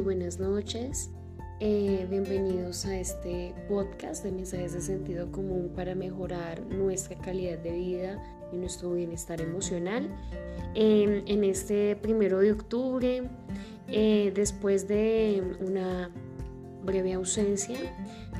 [0.00, 1.10] buenas noches.
[1.60, 7.72] Eh, bienvenidos a este podcast de mensajes de sentido común para mejorar nuestra calidad de
[7.72, 10.08] vida y nuestro bienestar emocional.
[10.74, 13.22] Em, en este primero de octubre,
[13.88, 16.10] eh, después de una
[16.82, 17.78] breve ausencia,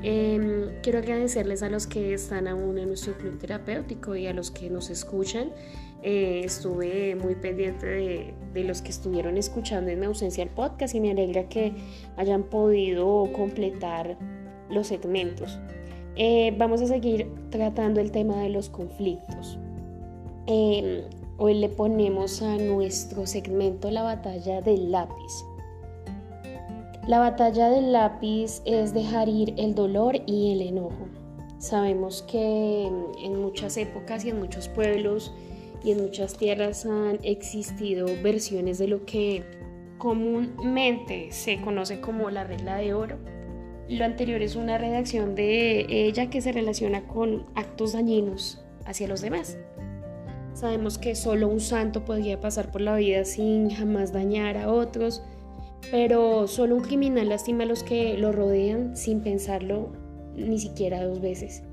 [0.03, 4.51] em, quiero agradecerles a los que están aún en nuestro club terapéutico y a los
[4.51, 5.51] que nos escuchan.
[6.03, 10.99] Eh, estuve muy pendiente de, los que estuvieron escuchando en mi ausencia el podcast y
[10.99, 11.73] me alegra que
[12.17, 14.17] hayan podido completar
[14.69, 15.59] los segmentos.
[16.15, 19.59] Eh, vamos a seguir tratando el tema de los conflictos.
[20.47, 21.03] Em,
[21.37, 25.45] hoy le ponemos a nuestro segmento la batalla del lápiz.
[27.07, 31.07] La batalla del lápiz es dejar ir el dolor y el enojo.
[31.57, 35.33] Sabemos que en muchas épocas y en muchos pueblos
[35.83, 39.43] y en muchas tierras han existido versiones de lo que
[39.97, 43.17] comúnmente se conoce como la regla de oro.
[43.89, 49.21] Lo anterior es una redacción de ella que se relaciona con actos dañinos hacia los
[49.21, 49.57] demás.
[50.53, 55.23] Sabemos que solo un santo podría pasar por la vida sin jamás dañar a otros,
[55.89, 59.91] pero solo un criminal lastima a los que lo rodean sin pensarlo
[60.35, 61.63] ni siquiera dos veces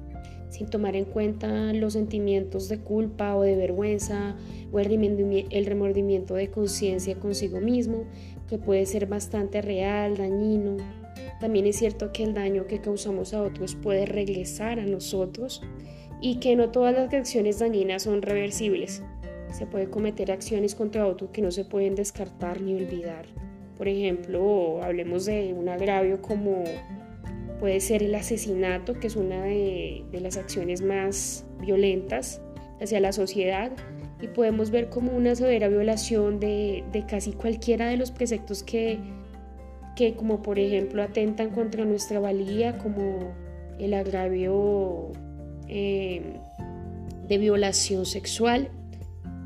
[0.51, 4.37] sin tomar en cuenta los sentimientos de culpa o de vergüenza
[4.73, 8.05] o el remordimiento de conciencia consigo mismo,
[8.49, 10.77] que puede ser bastante real, dañino.
[11.41, 15.63] También es cierto que el daño que causamos a otros puede regresar a nosotros
[16.21, 19.03] y que no todas las acciones dañinas son reversibles.
[19.53, 23.27] Se puede cometer acciones contra otro que no se pueden descartar ni olvidar.
[23.79, 26.65] Por ejemplo, hablemos de un agravio como
[27.59, 32.41] Puede ser el asesinato, que es una de, las acciones más violentas
[32.81, 33.73] hacia la sociedad,
[34.21, 38.99] y podemos ver como una severa violación de, casi cualquiera de los preceptos que,
[39.97, 43.35] que, como por ejemplo, atentan contra nuestra valía, como
[43.81, 45.11] el agravio
[45.67, 46.23] eh,
[47.27, 48.69] de violación sexual,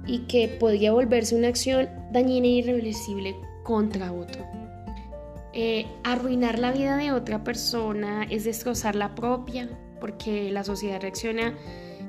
[0.07, 4.45] y que podría volverse una acción dañina e irreversible contra otro.
[5.55, 9.69] Eh, arruinar la vida de otra persona es destrozar la propia,
[10.01, 11.55] porque la sociedad reacciona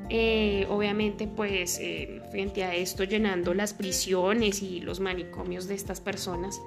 [0.09, 6.00] eh, obviamente pues eh, frente a esto llenando las prisiones y los manicomios de estas
[6.00, 6.62] personas,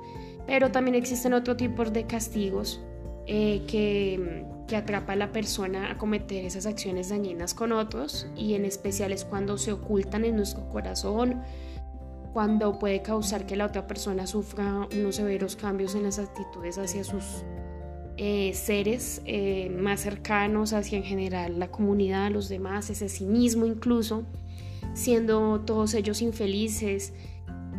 [0.46, 2.80] pero también existen otro tipo de castigos
[3.26, 8.64] que, que atrapa a la persona a cometer esas acciones dañinas con otros y en
[8.64, 11.42] especial es cuando se ocultan en nuestro corazón
[12.36, 17.02] cuando puede causar que la otra persona sufra unos severos cambios en las actitudes hacia
[17.02, 17.24] sus
[18.18, 24.26] eh, seres eh, más cercanos, hacia en general la comunidad, los demás, ese cinismo incluso,
[24.92, 27.14] siendo todos ellos infelices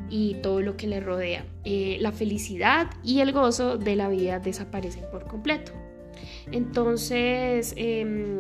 [0.10, 1.46] y todo lo que les rodea.
[1.64, 5.72] Eh, la felicidad y el gozo de la vida desaparecen por completo.
[6.52, 8.40] Entonces, em,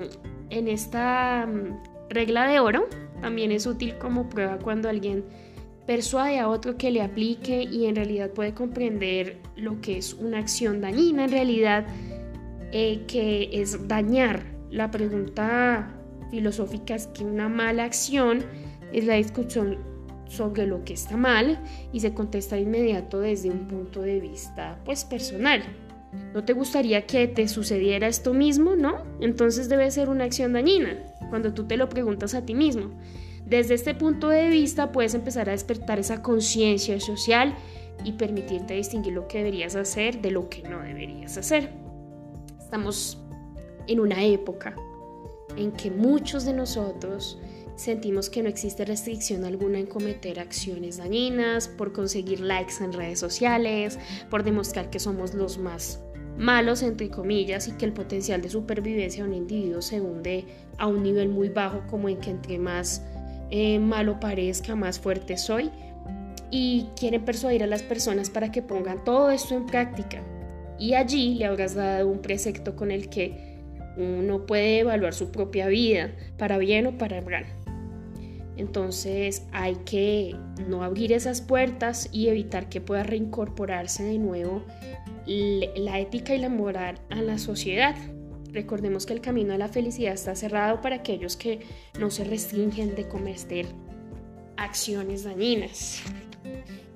[0.49, 2.87] en esta mm, regla de oro
[3.21, 5.23] también es útil como prueba cuando alguien
[5.87, 10.37] persuade a otro que le aplique y en realidad puede comprender lo que es una
[10.37, 11.87] acción dañina, en realidad
[12.71, 14.43] eh, que es dañar.
[14.69, 15.95] La pregunta
[16.29, 18.43] filosófica es que una mala acción
[18.91, 19.77] es la discusión
[20.27, 21.57] sobre lo que está mal
[21.93, 25.63] y se contesta de inmediato desde un punto de vista pues personal.
[26.33, 29.03] ¿No te gustaría que te sucediera esto mismo, no?
[29.21, 30.97] Entonces debe ser una acción dañina
[31.29, 32.91] cuando tú te lo preguntas a ti mismo.
[33.47, 37.55] Desde este punto de vista puedes empezar a despertar esa conciencia social
[38.03, 41.71] y permitirte distinguir lo que deberías hacer de lo que no deberías hacer.
[42.59, 43.17] Estamos
[43.87, 44.75] en una época
[45.55, 47.39] en que muchos de nosotros
[47.77, 53.19] sentimos que no existe restricción alguna en cometer acciones dañinas, por conseguir likes en redes
[53.19, 53.97] sociales,
[54.29, 56.01] por demostrar que somos los más
[56.37, 60.43] malos, entre comillas, y que el potencial de supervivencia de un individuo se hunde
[60.77, 63.01] a un nivel muy bajo, como en que entre más
[63.49, 65.71] eh, malo parezca, más fuerte soy.
[66.49, 70.21] Y quieren persuadir a las personas para que pongan todo esto en práctica.
[70.79, 73.57] Y allí le habrás dado un precepto con el que
[73.97, 77.45] uno puede evaluar su propia vida, para bien o para mal.
[78.57, 80.35] Entonces hay que
[80.67, 84.63] no abrir esas puertas y evitar que pueda reincorporarse de nuevo
[85.27, 87.95] la ética y la moral a la sociedad.
[88.57, 91.59] Recordemos que el camino a la felicidad está cerrado para aquellos que
[91.99, 93.67] no se restringen de cometer
[94.57, 96.01] acciones dañinas.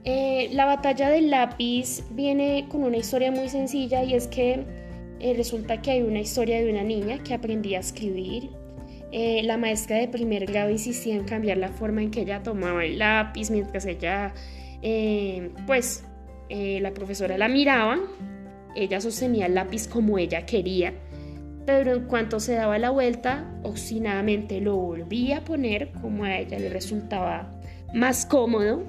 [0.04, 4.66] Eh, la batalla del lápiz viene con una historia muy sencilla y es que
[5.20, 8.50] eh, resulta que hay una historia de una niña que aprendía a escribir.
[9.12, 12.84] Eh, la maestra de primer grado insistía en cambiar la forma en que ella tomaba
[12.84, 14.34] el lápiz mientras ella,
[15.68, 16.06] pues,
[16.50, 18.00] la profesora la miraba
[18.76, 20.94] ella sostenía el lápiz como ella quería,
[21.66, 26.60] pero en cuanto se daba la vuelta, obstinadamente lo volvía a poner como a ella
[26.60, 27.52] le resultaba
[27.94, 28.84] más cómodo.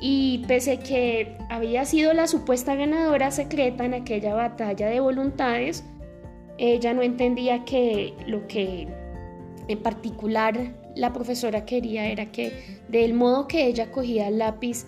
[0.00, 5.84] Y pese que había sido la supuesta ganadora secreta en aquella batalla de voluntades,
[6.56, 8.88] ella no entendía que lo que
[9.66, 14.86] en particular la profesora quería era que del modo que ella cogía el lápiz,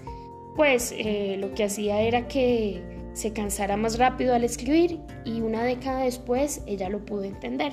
[0.57, 2.83] pues eh, lo que hacía era que
[3.21, 7.73] se cansara más rápido al escribir y una década después ella lo pudo entender.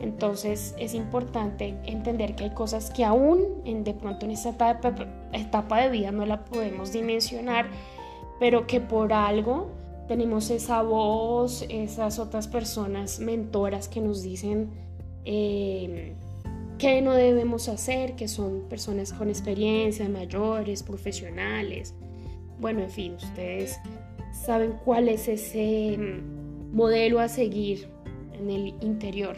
[0.00, 5.80] Entonces es importante entender que hay cosas que aún en, de pronto en esta etapa,
[5.80, 7.66] de vida no la podemos dimensionar,
[8.40, 9.70] pero que por algo
[10.08, 14.70] tenemos esa voz, esas otras personas mentoras que nos dicen
[15.24, 16.14] eh,
[16.78, 21.94] qué no debemos hacer, que son personas con experiencia, mayores, profesionales.
[22.58, 23.78] Bueno, en fin, ustedes
[24.32, 25.98] saben cuál es ese
[26.72, 27.88] modelo a seguir
[28.32, 29.36] en el interior.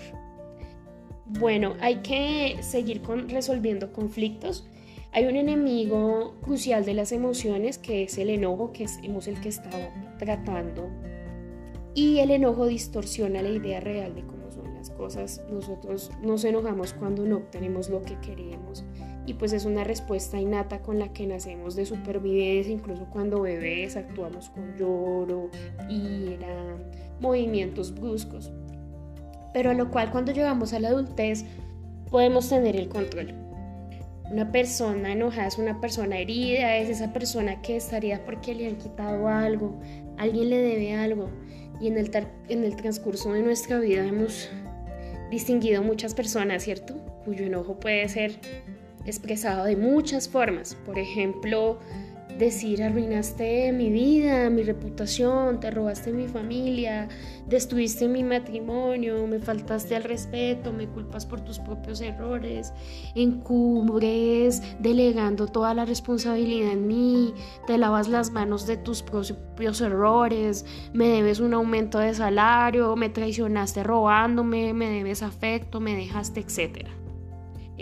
[1.26, 4.66] Bueno, hay que seguir con, resolviendo conflictos.
[5.12, 9.48] Hay un enemigo crucial de las emociones que es el enojo, que es el que
[9.48, 9.88] estado
[10.18, 10.88] tratando.
[11.94, 15.42] Y el enojo distorsiona la idea real de cómo son las cosas.
[15.50, 18.84] Nosotros nos enojamos cuando no obtenemos lo que queremos
[19.26, 23.96] y pues es una respuesta innata con la que nacemos de supervivencia, incluso cuando bebés
[23.96, 25.50] actuamos con lloro,
[25.88, 26.76] ira,
[27.20, 28.52] movimientos bruscos.
[29.52, 31.44] Pero a lo cual cuando llegamos a la adultez
[32.10, 33.32] podemos tener el control.
[34.30, 38.68] Una persona enojada es una persona herida, es esa persona que está herida porque le
[38.68, 39.78] han quitado algo,
[40.18, 41.30] alguien le debe algo.
[41.80, 42.10] Y en el,
[42.48, 44.48] en el transcurso de nuestra vida hemos
[45.30, 46.94] distinguido muchas personas, ¿cierto?
[47.24, 48.38] Cuyo enojo puede ser
[49.06, 50.74] expresado de muchas formas.
[50.86, 51.78] Por ejemplo,
[52.38, 57.08] decir arruinaste mi vida, mi reputación, te robaste mi familia,
[57.46, 62.72] destruiste mi matrimonio, me faltaste al respeto, me culpas por tus propios errores,
[63.14, 67.34] encubres delegando toda la responsabilidad en mí,
[67.66, 73.10] te lavas las manos de tus propios errores, me debes un aumento de salario, me
[73.10, 77.03] traicionaste robándome, me debes afecto, me dejaste, etcétera.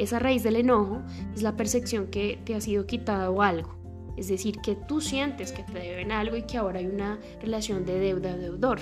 [0.02, 1.00] Esa raíz del enojo
[1.32, 3.76] es la percepción que te ha sido quitado algo.
[4.16, 7.86] Es decir, que tú sientes que te deben algo y que ahora hay una relación
[7.86, 8.80] de deuda-deudor.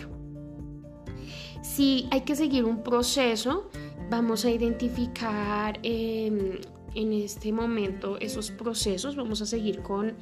[1.61, 3.69] Si hay que seguir un proceso,
[4.09, 6.59] vamos a identificar em,
[6.95, 9.15] en este momento esos procesos.
[9.15, 10.15] Vamos a seguir con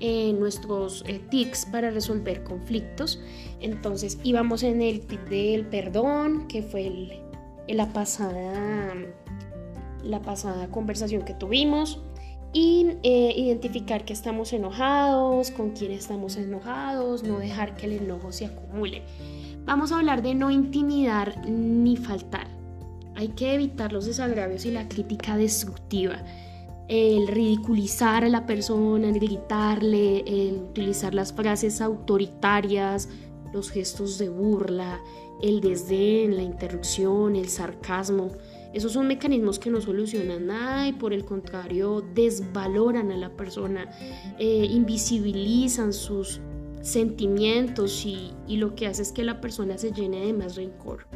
[0.00, 3.22] eh, nuestros eh, tics para resolver conflictos.
[3.60, 7.22] Entonces, íbamos en el tip del perdón, que fue
[7.68, 8.92] la pasada
[10.02, 12.00] la pasada conversación que tuvimos
[12.52, 18.30] y eh, identificar que estamos enojados, con quién estamos enojados, no dejar que el enojo
[18.30, 19.02] se acumule.
[19.64, 22.46] Vamos a hablar de no intimidar ni faltar.
[23.14, 26.22] Hay que evitar los desagravios y la crítica destructiva.
[26.88, 33.08] El ridiculizar a la persona, el gritarle, el utilizar las frases autoritarias,
[33.52, 35.00] los gestos de burla,
[35.42, 38.32] el desdén, la interrupción, el sarcasmo
[38.72, 43.90] esos son mecanismos que no solucionan nada y por el contrario desvaloran a la persona,
[44.38, 46.40] eh, invisibilizan sus
[46.80, 51.06] sentimientos y, y lo que hace es que la persona se llene de más rencor.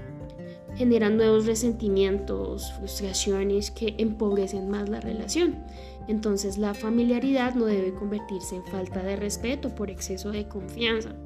[0.77, 5.65] Generan nuevos resentimientos, frustraciones que empobrecen más la relación.
[6.09, 11.17] Entonces la familiaridad no debe convertirse en falta de respeto por exceso de confianza.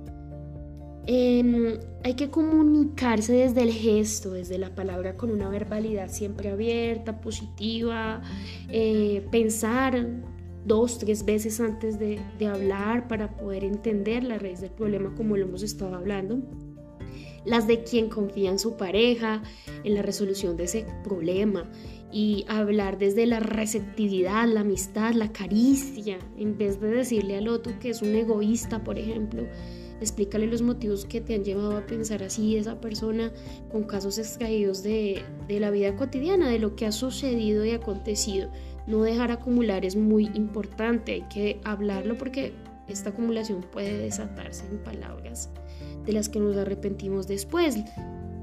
[1.13, 7.21] Em, hay que comunicarse desde el gesto, desde la palabra, con una verbalidad siempre abierta,
[7.21, 8.23] positiva,
[8.69, 10.07] eh, pensar
[10.65, 15.37] dos, tres veces antes de, de hablar para poder entender la raíz del problema como
[15.37, 16.39] lo hemos estado hablando.
[17.45, 19.43] Las de quien confía en su pareja,
[19.83, 21.69] en la resolución de ese problema
[22.13, 27.81] y hablar desde la receptividad, la amistad, la caricia, en vez de decirle al otro
[27.81, 29.43] que es un egoísta, por ejemplo,
[30.01, 33.33] explícale los motivos que te han llevado a pensar así esa persona
[33.71, 38.51] con casos extraídos de, la vida cotidiana, de lo que ha sucedido y acontecido.
[38.87, 42.53] No dejar acumular es muy importante, hay que hablarlo porque
[42.89, 45.51] esta acumulación puede desatarse en palabras
[46.05, 47.77] de las que nos arrepentimos después.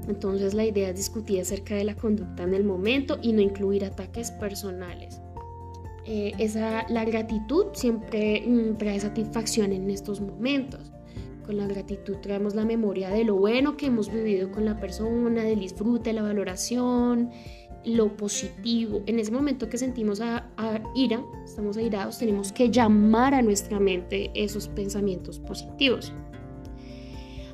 [0.08, 3.84] Entonces la idea es discutir acerca de la conducta en el momento y no incluir
[3.84, 5.20] ataques personales.
[6.06, 10.90] Eh, esa, la gratitud siempre mm, trae satisfacción en estos momentos.
[11.48, 15.44] Con la gratitud traemos la memoria de lo bueno que hemos vivido con la persona,
[15.44, 17.30] del disfrute, la valoración,
[17.86, 19.02] lo positivo.
[19.06, 20.46] En ese momento que sentimos a,
[20.94, 26.12] ira, estamos airados, tenemos que llamar a nuestra mente esos pensamientos positivos.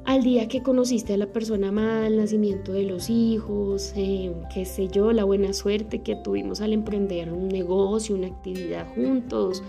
[0.05, 4.67] Al día que conociste a la persona amada, el nacimiento de los hijos, eh, qué
[4.67, 9.63] sé yo, la buena suerte que tuvimos al emprender un negocio, una actividad juntos.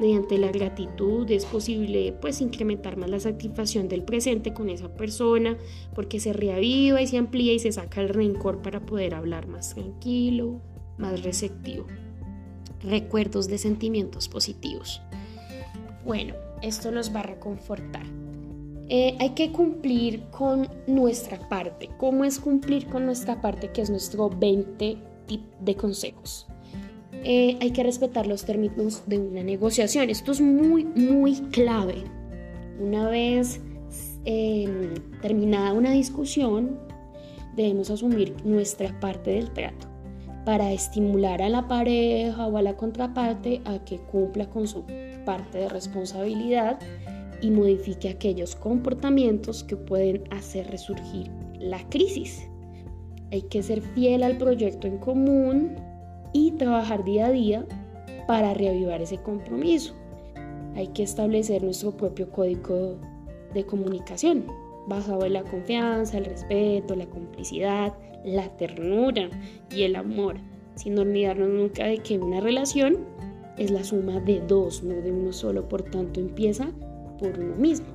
[0.00, 5.58] Mediante la gratitud es posible pues incrementar más la satisfacción del presente con esa persona
[5.94, 9.74] porque se reaviva y se amplía y se saca el rencor para poder hablar más
[9.74, 10.60] tranquilo,
[10.96, 11.86] más receptivo.
[12.82, 15.02] Recuerdos de sentimientos positivos.
[16.04, 18.21] Bueno, esto nos va a reconfortar.
[18.94, 21.88] Eh, hay que cumplir con nuestra parte.
[21.96, 23.70] ¿Cómo es cumplir con nuestra parte?
[23.70, 26.46] Que es nuestro 20 tip de consejos.
[27.24, 30.10] Eh, hay que respetar los términos de una negociación.
[30.10, 32.04] Esto es muy, muy clave.
[32.78, 33.62] Una vez
[34.26, 36.78] em, terminada una discusión,
[37.56, 39.86] debemos asumir nuestra parte del trato
[40.44, 44.84] para estimular a la pareja o a la contraparte a que cumpla con su
[45.24, 46.78] parte de responsabilidad
[47.42, 52.48] y modifique aquellos comportamientos que pueden hacer resurgir la crisis.
[53.30, 55.74] Hay que ser fiel al proyecto en común
[56.32, 57.66] y trabajar día a día
[58.26, 59.94] para reavivar ese compromiso.
[60.76, 62.96] Hay que establecer nuestro propio código
[63.52, 64.46] de comunicación,
[64.86, 67.92] basado en la confianza, el respeto, la complicidad,
[68.24, 69.28] la ternura
[69.74, 70.36] y el amor,
[70.76, 72.98] sin olvidarnos nunca de que una relación
[73.58, 76.72] es la suma de dos, no de uno solo, por tanto empieza
[77.22, 77.86] por uno mismo.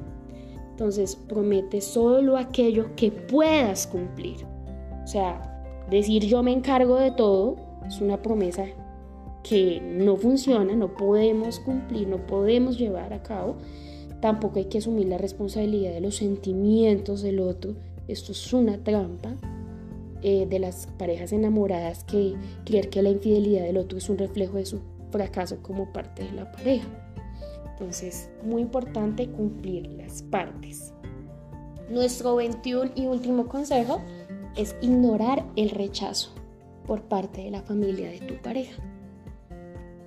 [0.72, 4.38] Entonces promete solo aquello que puedas cumplir.
[5.04, 7.56] O sea, decir yo me encargo de todo
[7.88, 8.66] es una promesa
[9.44, 13.56] que no funciona, no podemos cumplir, no podemos llevar a cabo.
[14.22, 17.76] Tampoco hay que asumir la responsabilidad de los sentimientos del otro.
[18.08, 19.36] Esto es una trampa
[20.22, 24.58] eh, de las parejas enamoradas que creer que la infidelidad del otro es un reflejo
[24.58, 24.80] de su
[25.12, 26.88] fracaso como parte de la pareja.
[27.72, 30.94] Entonces, muy importante cumplir las partes.
[31.90, 34.02] Nuestro 21 y último consejo
[34.56, 36.32] es ignorar el rechazo
[36.86, 38.82] por parte de la familia de tu pareja.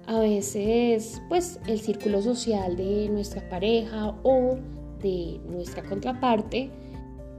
[0.06, 4.56] A veces, pues el círculo social de nuestra pareja o
[5.00, 6.70] de nuestra contraparte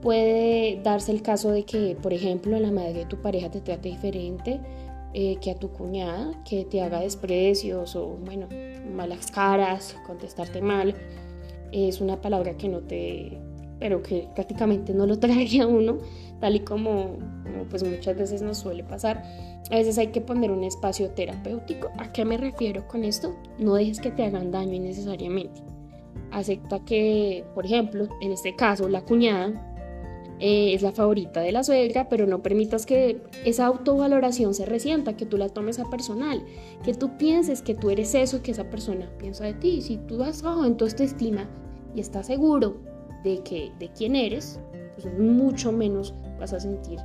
[0.02, 3.90] puede darse el caso de que, por ejemplo, la madre de tu pareja te trate
[3.90, 4.60] diferente
[5.14, 8.48] eh, que a tu cuñada, que te haga desprecios o, bueno,
[8.96, 10.96] malas caras, contestarte mal.
[11.72, 13.38] Es una palabra que no te,
[13.80, 15.98] pero que prácticamente no lo trae a uno,
[16.40, 17.18] tal y como,
[17.70, 19.24] pues muchas veces nos suele pasar.
[19.70, 21.90] A veces hay que poner un espacio terapéutico.
[21.98, 23.36] ¿A qué me refiero con esto?
[23.58, 25.62] No dejes que te hagan daño innecesariamente.
[26.32, 29.71] Acepta que, por ejemplo, en este caso, la cuñada
[30.44, 35.16] eh, es la favorita de la suegra, pero no permitas que esa autovaloración se resienta,
[35.16, 36.44] que tú la tomes a personal,
[36.84, 39.82] que tú pienses que tú eres eso que esa persona piensa de ti.
[39.82, 41.48] Si tú has bajo en tu estima
[41.96, 42.82] y estás seguro
[43.24, 44.60] de que de quién eres,
[44.96, 46.98] pues mucho menos vas a sentir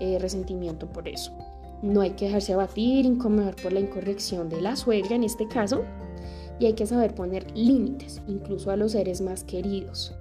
[0.00, 1.32] eh, resentimiento por eso.
[1.82, 5.84] No hay que dejarse abatir, incomodar por la incorrección de la suegra en este caso,
[6.58, 10.19] y hay que saber poner límites, incluso a los seres más queridos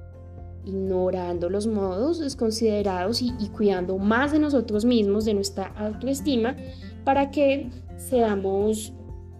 [0.69, 6.55] ignorando los modos desconsiderados y, cuidando más de nosotros mismos, de nuestra autoestima,
[7.03, 8.93] para que seamos,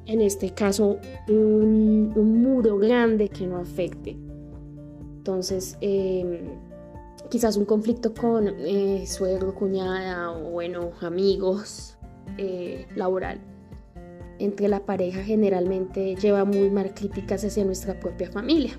[0.05, 2.09] en este caso, un,
[2.41, 4.17] muro grande que no afecte.
[5.17, 6.39] Entonces, em,
[7.29, 11.97] quizás un conflicto con eh, suegro, cuñada o, bueno, amigos,
[12.37, 13.39] eh, laboral
[14.39, 18.71] entre la pareja generalmente lleva muy mal críticas hacia nuestra propia familia.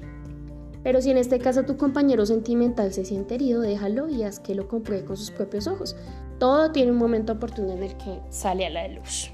[0.83, 4.55] Pero si en este caso tu compañero sentimental se siente herido, déjalo y haz que
[4.55, 5.97] lo compruebe con sus propios ojos.
[6.39, 9.31] Todo tiene un momento oportuno en el que sale a la luz.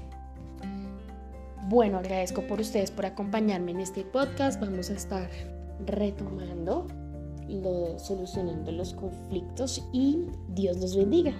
[1.69, 4.59] Bueno, agradezco por ustedes por acompañarme en este podcast.
[4.59, 5.29] Vamos a estar
[5.85, 6.87] retomando
[7.47, 11.33] lo solucionando los conflictos y Dios los bendiga.